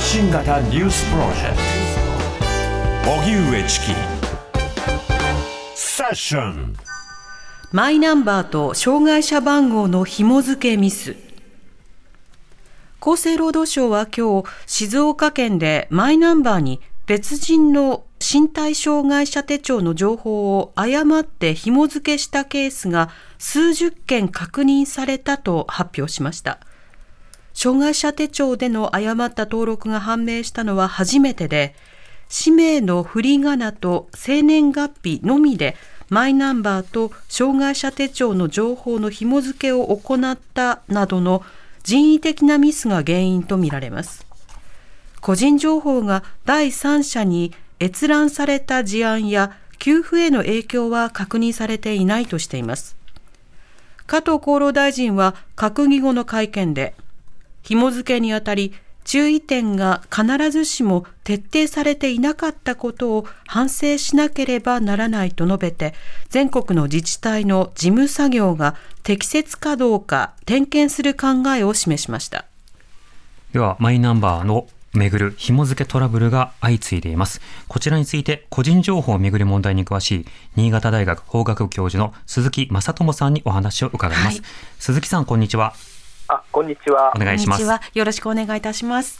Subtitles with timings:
[0.00, 1.56] 発信型ニュースプロジェク
[3.04, 3.10] ト。
[3.20, 3.86] 荻上チキ。
[5.74, 6.74] セッション。
[7.70, 11.16] マイナンバーと障害者番号の紐付けミス。
[12.98, 26.58] 厚生労働省は今日静岡県でマイナンバーに別人の身体障害者手帳の情報を誤って紐付けしたケースが数十件確認されたと発表しました。
[27.62, 31.74] 障害者手帳での誤った登録が判明したのは初めてで
[32.30, 35.76] 氏名の振り仮名と生年月日のみで
[36.08, 41.42] マイナンバーと障害者手帳の情報の紐付けを行ったなどの
[41.82, 44.24] 人為的なミスが原因とみられます。
[45.20, 52.96] 個人情報が第三者に閲覧された事案や給付への影響は確認されていないとしています。
[54.06, 56.94] 加藤厚労大臣は閣議後の会見で
[57.62, 65.94] 紐付けにあたり注意点が必ずしも徹底されていなかったことを反省しなければならないと述べて
[66.28, 72.44] 全国の自治体の事務作業が適切かどうか点検する考えを示しました
[73.52, 77.40] ではマイナンバーのめぐる紐付けトラブルが相次いでいます。
[77.68, 84.40] こちらについて個人情報をめぐる問題に詳しい新潟大学法学部教授の鈴木正智さんにお話を伺います。
[84.40, 84.48] はい、
[84.80, 85.74] 鈴木さん、こんにちは。
[86.32, 87.12] あ、こんにちは。
[87.16, 87.62] お願いします。
[87.92, 89.18] よろしくお願いいたします。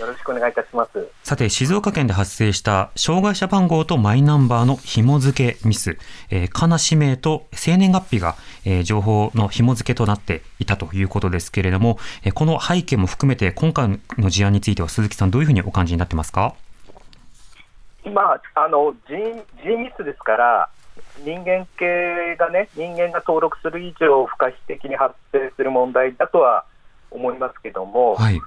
[0.00, 1.08] よろしくお願いいたします。
[1.22, 5.98] さて、静岡県で発生した障害者番号とマイナンバーの紐付けミス、
[6.30, 16.54] えー、かな氏名と生年月日が、えー、情報の紐付けとなっていたということですけれども、えー、この背景も含めて今回の事案については鈴木さんどういうふうにお感じになってますか？
[18.04, 19.16] まあ、あの人
[19.62, 20.68] 人ミスですから、
[21.24, 26.64] 人間系がね、人間が登録する以上、不可避的に発生する問題だとは
[27.10, 28.40] 思いますけども、はい、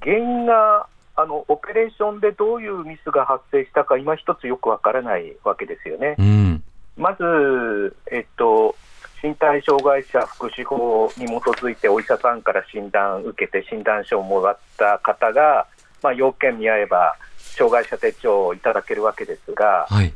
[0.00, 0.86] 原因が
[1.16, 6.16] あのオペレーションでどういうミスが発生したか、今一つよくわからないわけですよね。
[6.18, 6.62] うん、
[6.96, 8.74] まず、えっと、
[9.22, 15.66] 身体障害者福祉法に基づいてお医者さんから診断を受けて診断書をもらった方が、
[16.02, 20.12] まあ、要件見合えば障害者手帳をいただけるわけですが、はい、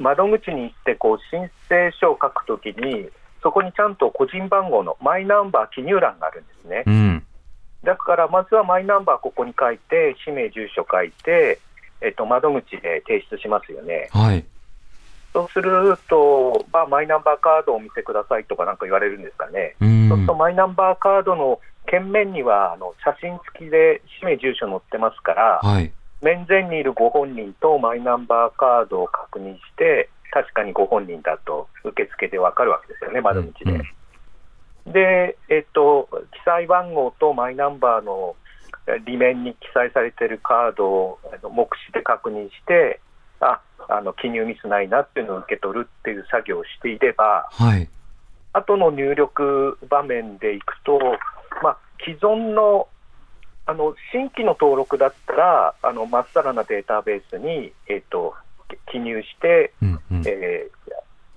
[0.00, 3.08] 窓口に行ってこう申請書を書くときに
[3.42, 6.82] そこにちゃんと個人番号のマイナンバー記入欄があるんですね。
[6.86, 7.26] うん
[7.84, 11.58] だからまずはマイナンバーここに書いて、氏名、住所書いて、
[12.02, 14.08] えっと、窓口で提出しますよね。
[14.12, 14.44] はい、
[15.32, 19.76] そうすると、まあ、マイナンバーカードをお見せくださいとかなんか言われるんですかね。
[19.80, 25.90] うそうするとマイナンバーカードの券面にはあの写真付きで氏名、住所載ってますから、はい、
[26.22, 33.72] 面前にいるご本人とマイナンバーカードを確認して、確かにご本人だと受付で分かるわけですよね、窓口で。
[33.72, 33.82] うんうん
[34.86, 38.34] で、えっと、記載番号とマイナンバーの
[38.86, 41.18] 裏面に記載されているカードを
[41.52, 43.00] 目視で確認して、
[43.40, 47.88] ああの記入ミスないなっていうのを受け取るっていう作業をしていれば、はい、
[48.52, 50.98] 後の入力場面でいくと、
[51.62, 52.88] まあ、既存の
[53.70, 58.34] あの新規の登録だったら、あのまっさらなデータベースに、えーと、
[58.90, 60.68] 記入して、うんうん、え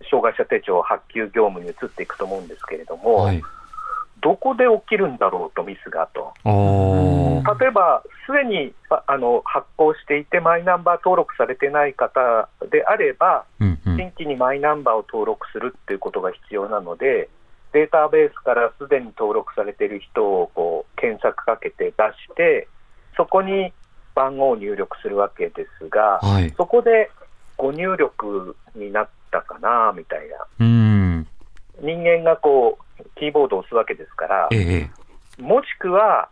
[0.01, 3.44] ー、障害者手帳発給業務に移っていくと思うんですけれども、はい、
[4.23, 6.33] どこで起きるんだろうと、ミスがと。
[6.44, 8.73] 例えば、すでに
[9.05, 17.29] あの発行していて、マイナンバー登録されてない方であれば、うんうん、新規にマイナンバーを登録するっていうことが必要なので、
[17.73, 22.69] データベースからすでに登録されている人をこう検索かけて出して、
[23.18, 23.74] そこに
[24.16, 27.12] 番号を入力するわけですが、はい、そこで
[27.58, 30.36] ご入力になったかなみたいな。
[30.62, 31.28] うん
[31.81, 34.90] 人間がこうキーボードを押すわけですから、え
[35.38, 36.30] え、もしくは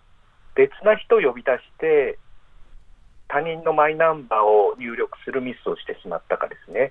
[0.55, 2.17] 別な人を呼び出して、
[3.27, 6.87] 他人のマイナンバーを入力するミスをしてしまったかですね。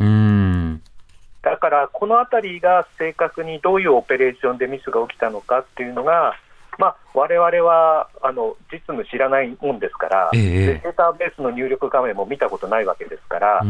[1.42, 6.34] だから、このあたりが正確にどういうオペレーションでミスが起きたのかっていうのが、
[6.80, 13.62] まあ、われはあの実務知らないもんですから、ええ、データベースの入力画面も見たことないわけですから、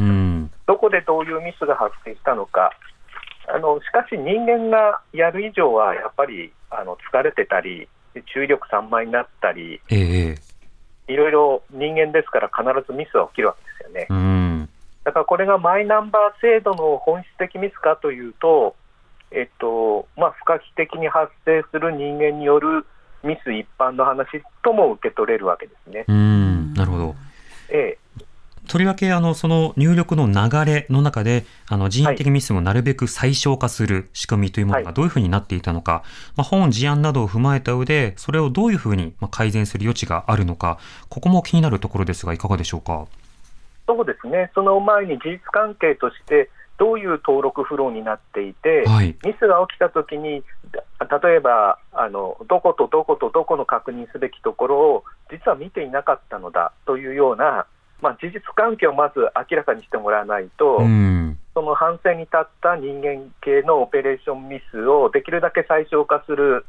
[0.66, 2.70] どこでどういうミスが発生したのか、
[3.48, 7.88] あのしかし人間がやる以上は、やっぱりあの疲れてたり、
[8.32, 10.36] 注意力散漫になったり、え
[11.08, 14.68] いろいろ人間ですから、必ずミスは起きるわけですよね。
[15.02, 18.76] だからこれがマイナンバー制度の本質的ミスかというと、
[19.32, 22.86] えっとまあ、不可避的に発生する人間による
[23.22, 24.26] ミス一般の話
[24.62, 26.04] とも受け取れるわけですね。
[26.08, 27.14] うんなるほど、
[27.68, 28.24] ええ、
[28.68, 36.02] とりわけあのその入力の流れの中であの人為的ミスをなるべく最小化する仕組みというものがどういうふうになっていたのか、
[36.36, 40.78] まあ、本事案などを踏まえた上でそれをどういうふうにまあ改善する余地があるのか。
[41.08, 43.06] ここも気になるところですがいかがでしょうか？
[43.86, 46.48] そうですね、その前に事実関係として、
[46.80, 50.42] どういう登録フローになっていて、はいミスが起きたときに、
[51.22, 57.66] 例えばあの、どことどことどこの確認すべきところを、実は見ていなかったのだというような、
[58.00, 66.64] まあ、事実関係をまず明らかにしてもらわないと、うんその反省に立った人間系のオペレーションミスをできるだけ最小化する、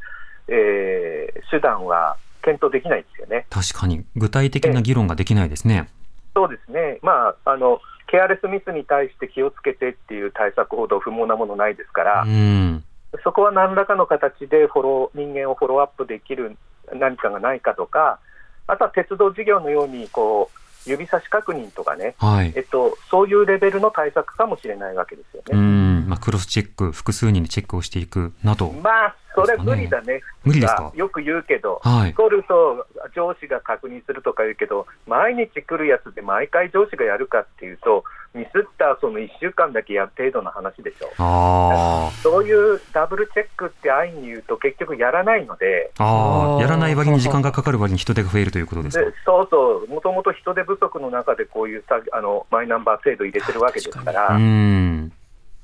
[0.50, 3.46] えー手段は検討できないですよね。
[3.50, 5.90] 確かに具体的な議論ができないですね。
[6.34, 7.80] そうですね、まああの、
[8.12, 12.84] ケアレスミスに対して気をつけてっていう対策ほど不毛なものないですから、うん。
[13.24, 16.58] そこは何らかの形でフォロー人間をフォローアップできる
[16.94, 18.19] 何かがないかとか、
[18.68, 22.54] あとは鉄道事業のようにこう指差し確認とかね、はい。
[22.56, 25.60] えっと、そういうレベルの対策かもしれないわけですようね。
[25.60, 26.10] ん。
[26.10, 28.72] まあ、クロスチェック複数人でチェックをしていくなど。
[28.72, 30.92] まあ、それ無理だね、無理ですか？
[30.95, 32.13] よく言うけど、はい。
[32.13, 32.86] 来ると
[33.16, 41.10] 上司が確認するとか言うけど、毎日来るやつで毎回上司がやるかっていうと、ミスったその1週間だけやる程度の話でしょ。
[41.18, 49.12] あーそういうダブルチェックって安易に言うと、結局やらないので、あやらない割に時間がかかる割に人手が増えるということですでか。
[49.25, 55.12] そうそう、もともと人手不足の中でこういうさあのマイナンバー制度入れてるわけですから、うん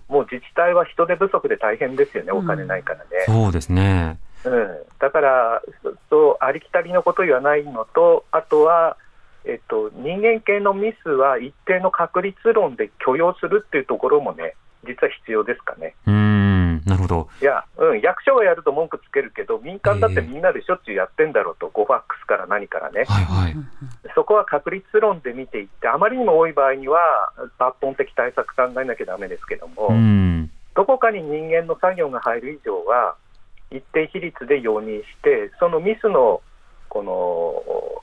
[0.10, 3.04] もう自治体は人手不足で大変ですよね、お金ないからね。
[3.25, 4.18] そうですね。
[4.46, 4.68] うん、
[5.00, 8.96] だから、そそうありきたりのこと言わないのと、あとは、
[9.48, 14.56] えっと、人間系のミスは一定の確率論で許容するっていうところもね、
[14.86, 15.96] 実は必要ですかね。
[16.06, 17.28] うんなるほど。
[17.42, 23.56] いや、うん、役所がやると文句つけるけど、民間だってみんなでしょっちゅうやってんだろうと、ゴファックスから何からね、はいはい。
[24.16, 27.00] そこは確率論で見ていって、あまりにも多い場合には、
[27.60, 33.16] 抜本的対策考えなきゃだめですけども、うんどこかに人間の作業が入る以上は、
[33.72, 36.42] 一定比率で容認して、そのミスの
[36.88, 37.97] この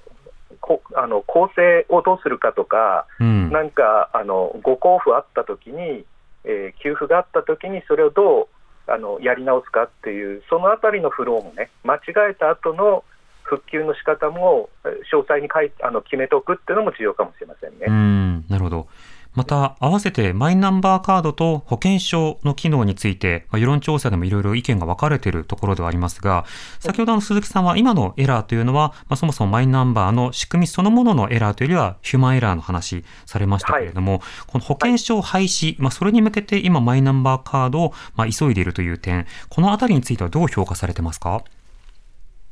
[0.65, 6.07] こあの構成をどうするかとか、うんなんかあのご交付あったときに、
[6.45, 8.49] えー給付があったときに、それをど
[8.89, 12.01] うあのやり直すかっていう、そのあたりのフローもね、間違
[12.31, 13.05] えた後の
[13.43, 17.87] 復旧の仕方もえー詳細に書いあの決めておくっていうのも重要かもしれませんね。
[17.87, 18.87] うんなるほど。
[19.35, 26.45] また、合わせてマイナンバーカードと保険証の機能について、まあ、世論調査でもいろいろ意見が分かれているところではありますが、
[26.79, 41.43] 先ほどの鈴木さんは今のエラーというのは、まあ、そもそもマイナンバーの仕組みそのもののエラーというよりはヒューマンエラーの話されましたけれども、この保険証廃止、まあ、それに向けて今マイナンバーカードをまあ急いでいるという点、このあたりについてはどう評価されてますか？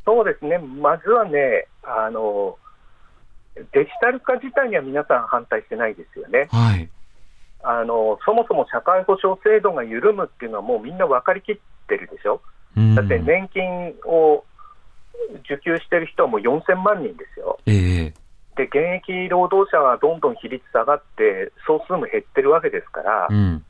[0.04, 2.58] そうですね、まずはね、あの
[3.54, 6.48] デジタル化自体には皆さん反対してないですよね。
[6.50, 6.88] はい。
[7.64, 11.56] あのそもそも社会保障制度が緩むっていうのはもうみんな分かりきっ
[11.86, 12.40] てるでしょ。
[12.76, 14.44] うんだって年金を
[15.44, 17.58] 受給してる人はもう4000万人ですよ。
[17.66, 18.14] ええ
[18.56, 23.64] で、現役労働者はどんどん比率下がって、総数も減ってるわけですから、うん。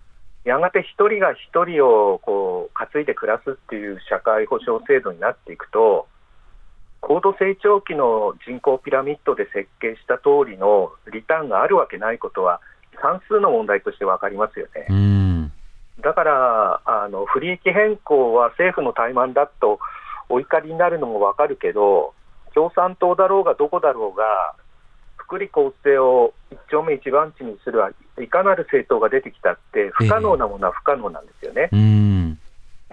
[0.45, 6.09] やがて一人が一人をこう担いで暮らすっていう社会保障制度になっていくと、
[7.03, 12.61] 高度成長期の人口ピラミッドで設計した通りのリターンがあるわけないことは、
[13.03, 14.87] 算数の問題として分かりますよね。
[14.89, 15.53] うん。
[16.01, 19.81] だから、あの不利益変更は政府の怠慢だと
[20.29, 22.15] お怒りになるのも分かるけど、
[22.55, 24.55] 共産党だろうがどこだろうが、
[25.17, 27.91] 福利厚生を一丁目一番地にするは
[28.21, 31.69] いかなる政党が出てきたって、不可能なものは不可能なんですよね。
[31.73, 32.39] うん。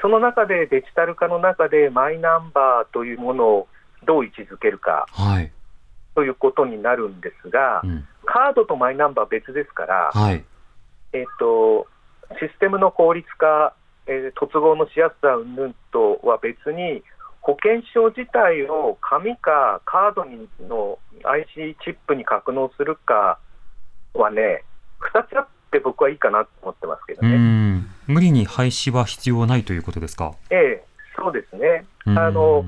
[0.01, 3.67] その中でデジタル化の中でマイナンバーというものを
[4.05, 5.51] どう位置づけるかはい。
[6.15, 8.07] ということになるんですがう、ん。
[8.25, 10.43] カードとマイナンバーは別ですから、はい。
[11.13, 11.87] えっと、
[12.39, 13.73] システムの効率化、
[14.05, 17.03] えー突合のしやすさ云々とは別に、
[17.41, 23.39] 保険証自体を紙かカードにの IC チップに格納するか
[24.13, 24.63] はね、
[25.13, 27.37] 2つあって僕はいいかなと思ってますけどうね。
[27.37, 27.87] ん。
[28.07, 30.33] 無理に廃止は必要ないということですか？
[30.49, 30.83] ええ、
[31.15, 31.85] そうですね。
[32.05, 32.65] うんあの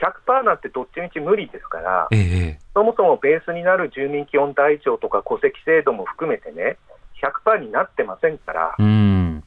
[0.00, 2.58] 100%なんてどっちみち無理ですから、ええ。
[2.74, 6.76] そもそもベースになる住民基本台帳とか戸籍制度も含めてね、
[7.22, 9.42] 100%になってませんから、うん。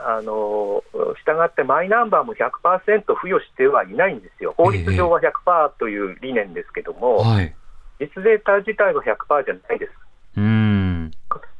[0.00, 0.84] あの
[1.18, 7.54] したがってマイナンバーも100%付与してはいないんですよ、法律上は100%という理念ですけども、はい。
[8.00, 9.92] 実データ自体は100%じゃないです。
[10.36, 11.10] うん。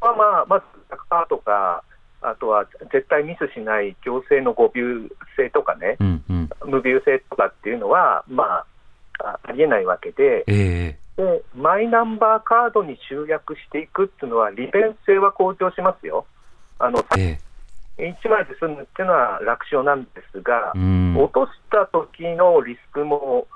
[0.00, 0.64] まあまず
[1.10, 1.82] 100%とか、
[2.20, 6.25] あとは絶対ミスしない行政の誤謬性とかね、うん。
[6.28, 6.50] うん。
[6.66, 8.66] 無病性とかっていうのは、まあ、
[9.20, 11.22] あありえないわけで、ええ。
[11.22, 16.26] でマイナンバーカードに集約していくっていうのは、利便性は向上しますよ。
[16.78, 17.38] あのえ
[17.98, 23.48] 1枚で済むっていうのは楽勝なんですがえ、うん落とした時のリスクも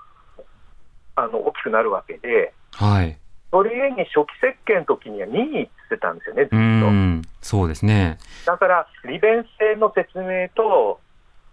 [1.14, 3.16] あの大きくなるわけで、はい。
[3.52, 6.56] それゆえに初期設計の時には任意ってたんですよね、ずっうと。
[6.58, 8.18] ん、そうですね。
[8.46, 11.00] だから、利便性の説明と、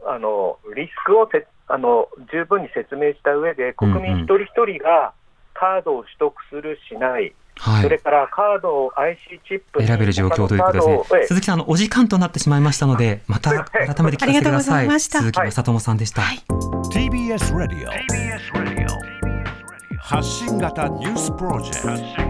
[0.06, 5.14] あのリスクをせあの十分に説明した上で、国民一人一人が
[5.54, 7.84] カードを取得する、しない、はい。
[7.84, 11.28] それからカードを IC チップに選べる状況ということですね。
[11.28, 14.86] 鈴木さん、あのお時間となってしまいましたので、また改めて聞かせてくだありがとうござさい。
[14.86, 16.22] いました鈴木正智さんでした。
[16.94, 22.29] TBS ラディオ TBS ラディオ発信型ニュースプロジェクト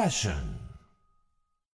[0.00, 0.63] 発